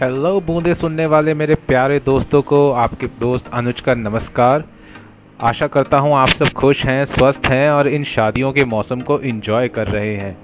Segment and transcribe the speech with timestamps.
[0.00, 4.64] Hello बूंदे सुनने वाले मेरे प्यारे दोस्तों को, आपके दोस्त अनुज का नमस्कार।
[5.40, 9.18] आशा करता हूँ आप सब खुश हैं, स्वस्थ हैं और इन शादियों के मौसम को
[9.20, 10.36] एंजॉय कर रहे हैं।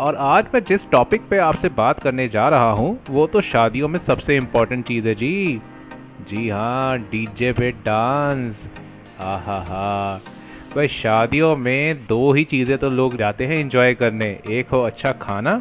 [0.00, 3.88] और आज मैं जिस टॉपिक पे आपसे बात करने जा रहा हूँ, वो तो शादियों
[3.88, 5.60] में सबसे इम्पोर्टेंट चीज़ है, जी।
[6.30, 8.66] जी हाँ डीजे पे डांस
[9.18, 10.20] हा हा हा
[10.74, 15.12] भाई, शादियों में दो ही चीज़ें तो लोग जाते हैं एंजॉय करने। एक हो अच्छा
[15.22, 15.60] खाना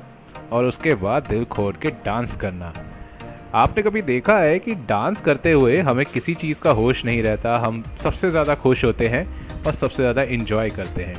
[0.52, 2.74] और उसके बाद दिल खोल के डांस करना।
[3.56, 7.54] आपने कभी देखा है कि डांस करते हुए हमें किसी चीज़ का होश नहीं रहता?
[7.58, 9.26] हम सबसे ज़्यादा खुश होते हैं
[9.64, 11.16] और सबसे ज़्यादा इंजॉय करते हैं।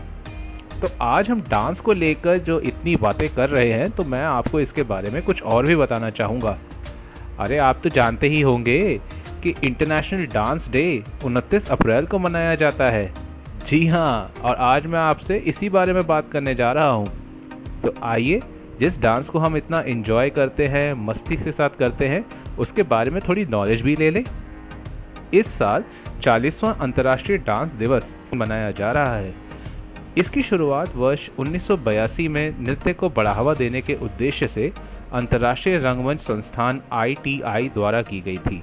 [0.81, 4.61] तो आज हम डांस को लेकर जो इतनी बातें कर रहे हैं तो मैं आपको
[4.61, 6.57] इसके बारे में कुछ और भी बताना चाहूँगा।
[7.39, 8.81] अरे, आप तो जानते ही होंगे
[9.43, 13.13] कि इंटरनेशनल डांस डे 29 अप्रैल को मनाया जाता है।
[13.67, 17.07] जी हाँ और आज मैं आपसे इसी बारे में बात करने जा रहा हूँ।
[17.83, 18.41] तो आइए
[18.81, 23.11] जिस डांस को हम इतना इंजॉय करते हैं, मस्ती के साथ करते हैं, उसके बारे
[23.11, 24.25] में थोड़ी नॉलेज भी ले लें।
[25.35, 25.85] इस साल
[26.23, 29.35] चालीसवां अंतर्राष्ट्रीय डांस दिवस मनाया जा रहा है।
[30.19, 34.73] इसकी शुरुआत वर्ष 1982 में नृत्य को बढ़ावा देने के उद्देश्य से
[35.13, 38.63] अंतर्राष्ट्रीय रंगमंच संस्थान आईटीआई द्वारा की गई थी।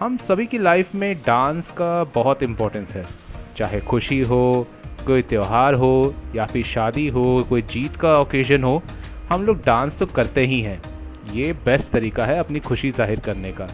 [0.00, 3.06] हम सभी की लाइफ में डांस का बहुत इंपॉर्टेंस है।
[3.56, 4.66] चाहे खुशी हो
[5.04, 8.82] कोई त्यौहार हो या फिर शादी हो कोई जीत का ओकेजन हो
[9.30, 10.80] हम लोग डांस तो करते ही हैं।
[11.34, 13.66] ये बेस्ट तरीका है अपनी खुशी ज़ाहिर करने का।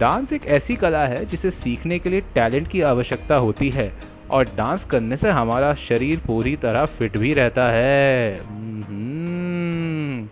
[0.00, 3.92] डांस एक ऐसी कला है जिसे सीखने के लिए टैलेंट की आवश्यकता होती है
[4.30, 10.28] और डांस करने से हमारा शरीर पूरी तरह फिट भी रहता है। हम्म,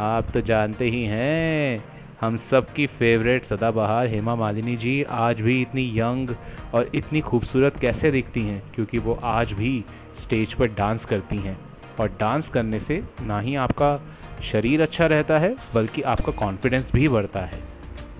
[0.00, 5.60] आप तो जानते ही हैं। हम सब की फेवरेट सदाबहार हेमा मालिनी जी आज भी
[5.62, 6.30] इतनी यंग
[6.74, 8.62] और इतनी खूबसूरत कैसे दिखती हैं?
[8.74, 9.84] क्योंकि वो आज भी
[10.22, 11.56] स्टेज पर डांस करती हैं।
[12.00, 13.94] और डांस करने से ना ही आपका
[14.42, 17.62] शरीर अच्छा रहता है, बल्कि आपका कॉन्फिडेंस भी बढ़ता है।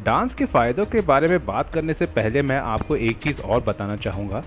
[0.05, 3.61] डांस के फ़ायदों के बारे में बात करने से पहले मैं आपको एक चीज़ और
[3.61, 4.42] बताना चाहूँगा।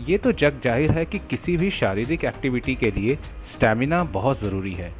[0.00, 3.18] ये तो जग ज़ाहिर है कि किसी भी शारीरिक एक्टिविटी के लिए
[3.52, 4.92] स्टैमिना बहुत ज़रूरी है।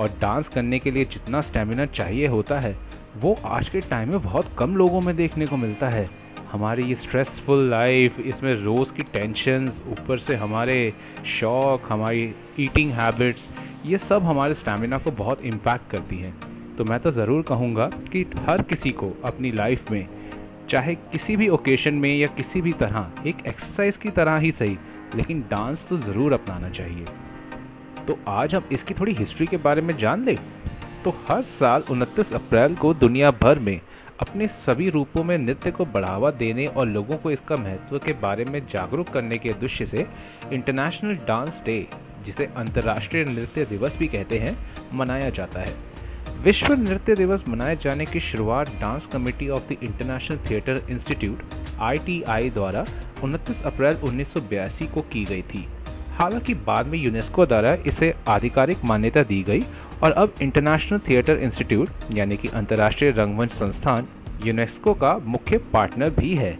[0.00, 2.76] और डांस करने के लिए जितना स्टैमिना चाहिए होता है
[3.12, 6.08] वो आज के टाइम में बहुत कम लोगों में देखने को मिलता है।
[6.52, 10.92] हमारी ये स्ट्रेसफुल लाइफ इसमें रोज़ की टेंशन्स ऊपर से हमारे
[11.30, 12.22] शौक, हमारी
[12.60, 13.48] ईटिंग हैबिट्स
[13.86, 16.34] ये सब हमारे स्टेमिना को बहुत इम्पैक्ट करती हैं।
[16.76, 20.06] तो मैं तो ज़रूर कहूँगा कि हर किसी को अपनी लाइफ में,
[20.70, 24.78] चाहे किसी भी ओकेशन में या किसी भी तरह, एक एक्सरसाइज की तरह ही सही,
[25.14, 27.04] लेकिन डांस तो ज़रूर अपनाना चाहिए।
[28.06, 30.36] तो आज हम इसकी थोड़ी हिस्ट्री के बारे में जान लें?
[31.04, 33.80] तो हर साल 29 अप्रैल को दुनिया भर में
[34.20, 38.44] अपने सभी रूपों में नृत्य को बढ़ावा देने और लोगों को इसका महत्व के बारे
[38.44, 40.06] में जागरूक करने के उद्देश्य से
[40.52, 41.86] इंटरनेशनल डांस डे
[42.24, 44.56] जिसे अंतर्राष्ट्रीय नृत्य दिवस भी कहते हैं,
[44.94, 45.74] मनाया जाता है।
[46.42, 51.42] विश्व नृत्य दिवस मनाए जाने की शुरुआत dance committee of the international theatre institute
[51.80, 52.84] ITI द्वारा
[53.24, 55.66] 29 अप्रैल 1982 को की गई थी।
[56.12, 59.60] हालाँकि बाद में यूनेस्को द्वारा इसे आधिकारिक मान्यता दी गई
[60.02, 64.08] और अब इंटरनेशनल थिएटर इंस्टीट्यूट यानी कि अंतर्राष्ट्रीय रंगमंच संस्थान
[64.44, 66.58] यूनेस्को का मुख्य पार्टनर भी है।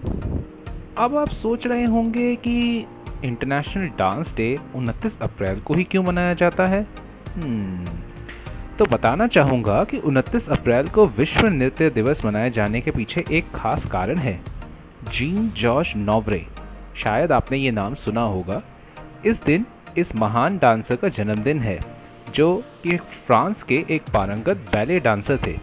[0.98, 2.86] अब आप सोच रहे होंगे कि
[3.24, 6.86] इंटरनेशनल डांस डे 29 अप्रैल को ही क्यों मनाया जाता है?
[6.86, 7.96] hmm,
[8.78, 13.44] तो बताना चाहूँगा कि 29 अप्रैल को विश्व नृत्य दिवस मनाए जाने के पीछे एक
[13.54, 14.40] खास कारण है।
[15.12, 16.46] जीन जॉर्ज नोवरे
[16.96, 18.62] शायद आपने ये नाम सुना होगा।
[19.26, 19.66] इस दिन
[19.98, 21.78] इस महान डांसर का जन्मदिन है,
[22.34, 25.56] जो कि फ्रांस के एक पारंगत बैले डांसर थे।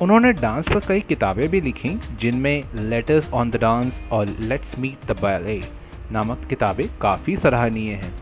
[0.00, 1.88] उन्होंने डांस पर कई किताबें भी लिखी,
[2.20, 5.60] जिनमें लेटर्स ऑन द डांस और लेट्स मीट द बैले
[6.12, 8.12] नामक किताबें काफ़ी सराहनीय हैं।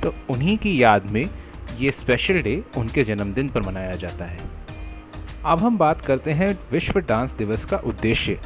[0.00, 1.30] तो उन्हीं की याद में
[1.78, 4.38] ये स्पेशल डे उनके जन्मदिन पर मनाया जाता है।
[5.44, 8.38] अब हम बात करते हैं विश्व डांस दिवस का उद्देश्य।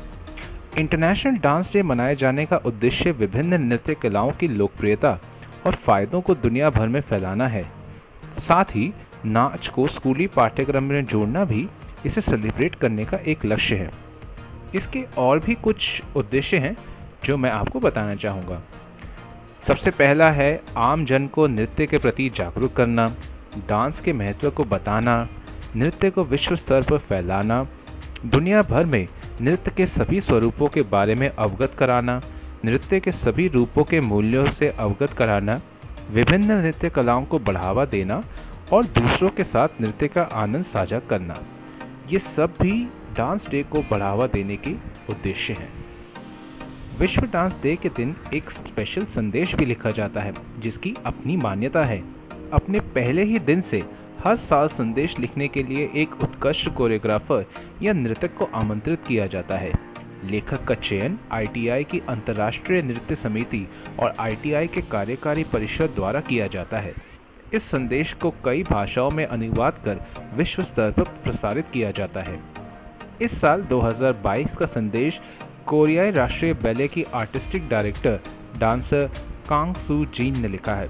[0.78, 5.18] इंटरनेशनल डांस डे मनाए जाने का उद्देश्य विभिन्न नृत्य कलाओं की लोकप्रियता
[5.66, 7.70] और फायदों को दुनिया भर में फैलाना है।
[8.38, 8.92] साथ ही,
[9.26, 11.68] नाच को स्कूली पाठ्यक्रम में जोड़ना भी
[12.06, 13.90] इसे सेलिब्रेट करने का एक लक्ष्य है।
[14.74, 16.76] इसके और भी कुछ उद्देश्य हैं
[17.24, 18.62] जो मैं आपको बताना चाहूँगा।
[19.68, 23.14] सबसे पहला है आम जन को नृत्य के प्रति जागरूक करना,
[23.68, 25.28] डांस के महत्व को बताना,
[25.76, 27.66] नृत्य को विश्व स्तर पर फैलाना,
[28.26, 29.08] दुनिया भर में
[29.40, 32.20] नृत्य के सभी स्वरूपों के बारे में अवगत कराना
[32.64, 35.60] नृत्य के सभी रूपों के मूल्यों से अवगत कराना,
[36.10, 38.22] विभिन्न नृत्य कलाओं को बढ़ावा देना
[38.72, 41.36] और दूसरों के साथ नृत्य का आनंद साझा करना,
[42.12, 42.72] ये सब भी
[43.16, 44.72] डांस डे को बढ़ावा देने के
[45.10, 45.72] उद्देश्य हैं।
[47.00, 51.84] विश्व डांस डे के दिन एक स्पेशल संदेश भी लिखा जाता है, जिसकी अपनी मान्यता
[51.84, 52.02] है।
[52.52, 53.82] अपने पहले ही दिन से
[54.24, 57.44] हर साल संदेश लिखने के लिए एक उत्कृष्ट कोरियोग्राफर
[57.82, 59.72] या नृतक को आमंत्रित किया जाता है।
[60.24, 63.68] लेखक का चयन आईटीआई की अंतर्राष्ट्रीय नृत्य समिति
[64.00, 66.94] और आईटीआई के कार्यकारी परिषद द्वारा किया जाता है।
[67.54, 70.00] इस संदेश को कई भाषाओं में अनुवाद कर
[70.34, 72.40] विश्व स्तर पर प्रसारित किया जाता है।
[73.22, 75.20] इस साल 2022 का संदेश
[75.66, 78.20] कोरियाई राष्ट्रीय बैले की artistic director,
[78.58, 79.10] dancer
[79.48, 80.88] Kang Su Jin ने लिखा है।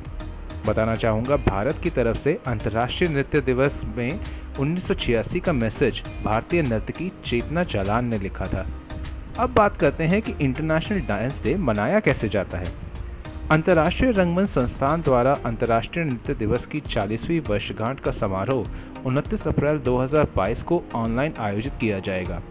[0.66, 4.20] बताना चाहूँगा, भारत की तरफ़ से अंतर्राष्ट्रीय नृत्य दिवस में
[4.58, 8.66] 1986 का मैसेज भारतीय नर्तकी चेतना जालान ने लिखा था।
[9.38, 12.66] अब बात करते हैं कि इंटरनेशनल डांस डे मनाया कैसे जाता है।
[13.50, 18.66] अंतर्राष्ट्रीय रंगमंच संस्थान द्वारा अंतर्राष्ट्रीय नृत्य दिवस की 40वीं वर्षगांठ का समारोह
[19.06, 22.42] 29 अप्रैल 2022 को ऑनलाइन आयोजित किया जाएगा।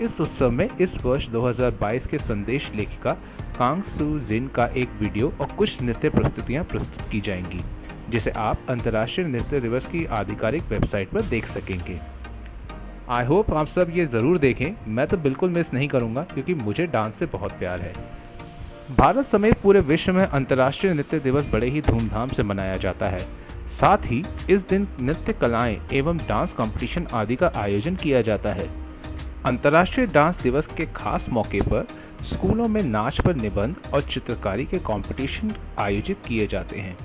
[0.00, 3.10] इस उत्सव में इस वर्ष 2022 के संदेश लेखिका
[3.58, 7.60] कांग सू जिन का एक वीडियो और कुछ नृत्य प्रस्तुतियाँ प्रस्तुत की जाएँगी,
[8.10, 12.11] जिसे आप अंतर्राष्ट्रीय नृत्य दिवस की आधिकारिक वेबसाइट पर देख सकेंगे।
[13.12, 16.86] आई होप आप सब ये ज़रूर देखें। मैं तो बिल्कुल मिस नहीं करूँगा, क्योंकि मुझे
[16.86, 17.92] डांस से बहुत प्यार है।
[18.96, 23.20] भारत समेत पूरे विश्व में अंतर्राष्ट्रीय नृत्य दिवस बड़े ही धूमधाम से मनाया जाता है।
[23.70, 28.68] साथ ही, इस दिन नृत्य कलाएँ एवं डांस कंपटीशन आदि का आयोजन किया जाता है।
[29.46, 31.86] अंतर्राष्ट्रीय डांस दिवस के खास मौके पर
[32.24, 36.96] स्कूलों में नाच पर निबंध और चित्रकारी के कंपटीशन आयोजित किए जाते हैं,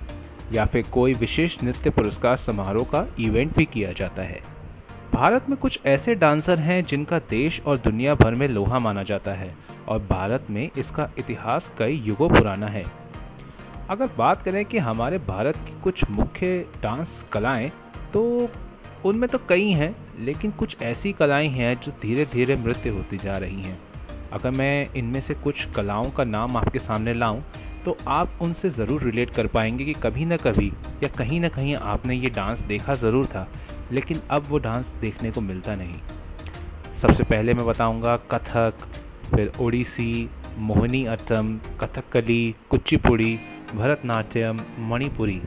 [0.54, 4.42] या फिर कोई विशेष नृत्य पुरस्कार समारोह का इवेंट भी किया जाता है।
[5.18, 9.32] भारत में कुछ ऐसे डांसर हैं जिनका देश और दुनिया भर में लोहा माना जाता
[9.34, 9.50] है
[9.88, 12.84] और भारत में इसका इतिहास कई युगों पुराना है।
[13.90, 17.72] अगर बात करें कि हमारे भारत की कुछ मुख्य डांस कलाएँ
[18.14, 18.24] तो
[19.06, 23.38] उनमें तो कई हैं, लेकिन कुछ ऐसी कलाएँ हैं जो धीरे धीरे मृत्यु होती जा
[23.38, 23.78] रही हैं।
[24.34, 27.42] अगर मैं इनमें से कुछ कलाओं का नाम आपके सामने लाऊं
[27.86, 30.72] तो आप उनसे ज़रूर रिलेट कर पाएँगे कि कभी ना कभी
[31.04, 33.48] या कहीं ना कहीं आपने ये डांस देखा ज़रूर था।
[33.92, 36.00] लेकिन अब वो डांस देखने को मिलता नहीं।
[37.02, 38.74] सबसे पहले मैं बताऊँगा कथक,
[39.36, 43.40] फिर ओडिसी, मोहिनी अट्टम, कथकली, कुचिपुड़ी,
[43.76, 45.42] भरतनाट्यम, मणिपुरी।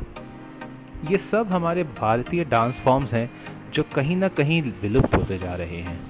[1.10, 3.30] ये सब हमारे भारतीय डांस फॉर्म्स हैं
[3.74, 6.00] जो कहीं ना कहीं विलुप्त होते जा रहे हैं।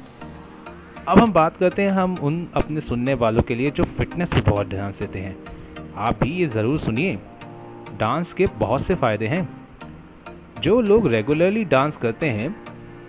[1.08, 4.40] अब हम बात करते हैं हम उन अपने सुनने वालों के लिए जो फिटनेस पे
[4.40, 5.36] बहुत ध्यान देते हैं।
[5.96, 7.18] आप भी ये ज़रूर सुनिए।
[7.98, 9.59] डांस के बहुत से फ़ायदे हैं।
[10.60, 12.56] जो लोग रेगुलरली डांस करते हैं,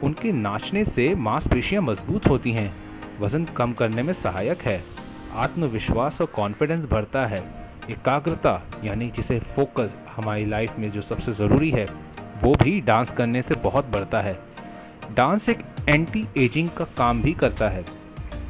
[0.03, 2.75] उनके नाचने से मांसपेशियाँ मज़बूत होती हैं।
[3.19, 4.83] वज़न कम करने में सहायक है।
[5.36, 7.39] आत्मविश्वास और कॉन्फिडेंस बढ़ता है।
[7.89, 11.86] एकाग्रता, यानी जिसे फोकस हमारी लाइफ में जो सबसे ज़रूरी है,
[12.44, 14.39] वो भी डांस करने से बहुत बढ़ता है।
[15.13, 15.59] डांस एक
[15.89, 17.86] एंटी एजिंग का काम भी करता है।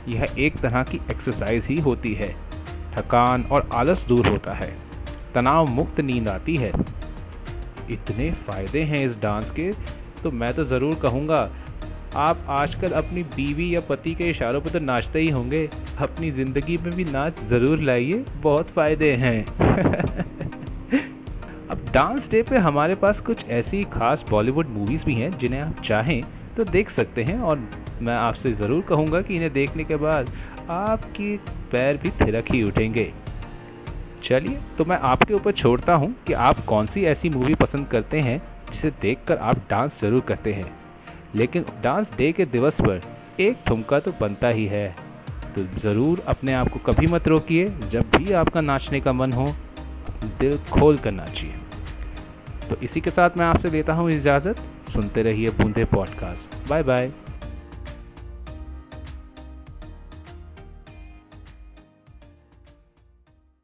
[0.07, 2.36] यह एक तरह की एक्सरसाइज ही होती है।
[2.94, 4.75] थकान और आलस दूर होता है।
[5.36, 7.00] तनाव मुक्त नींद आती है।
[7.94, 9.72] इतने फ़ायदे हैं इस डांस के
[10.24, 11.52] तो मैं तो ज़रूर कहूँगा,
[12.18, 16.78] आप आजकल अपनी बीवी या पति के इशारों पर तो नाचते ही होंगे, अपनी ज़िंदगी
[16.78, 19.46] में भी नाच ज़रूर लाइए, बहुत फ़ायदे हैं।
[21.72, 25.76] अब डांस डे पे हमारे पास कुछ ऐसी खास बॉलीवुड मूवीज़ भी हैं, जिन्हें आप
[25.86, 26.24] चाहें
[26.58, 27.70] तो देख सकते हैं, और
[28.02, 30.32] मैं आपसे ज़रूर कहूँगा कि इन्हें देखने के बाद
[30.70, 31.38] आपके
[31.72, 33.14] पैर भी थिरक ही उठेंगे।
[34.24, 38.20] चलिए तो मैं आपके ऊपर छोड़ता हूँ कि आप कौन सी ऐसी मूवी पसंद करते
[38.20, 38.42] हैं
[38.72, 40.72] जिसे देखकर आप डांस ज़रूर करते हैं।
[41.36, 43.01] लेकिन डांस डे के दिवस पर
[43.40, 44.88] एक ठुमका तो बनता ही है।
[45.56, 49.46] तो ज़रूर अपने आप को कभी मत रोकिए, जब भी आपका नाचने का मन हो,
[50.40, 51.54] दिल खोल कर नाचिए।
[52.70, 57.12] तो इसी के साथ मैं आपसे लेता हूँ इजाज़त। सुनते रहिए बूंदे पॉडकास्ट बाय बाय